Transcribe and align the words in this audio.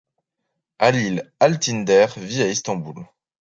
Halil 0.79 1.31
Altındere 1.39 2.19
vit 2.21 2.41
à 2.41 2.47
Istanbul. 2.47 3.05